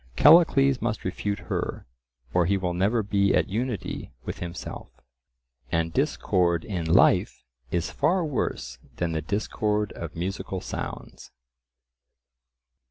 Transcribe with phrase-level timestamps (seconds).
[0.15, 1.85] Callicles must refute her,
[2.33, 4.89] or he will never be at unity with himself;
[5.71, 11.29] and discord in life is far worse than the discord of musical sounds.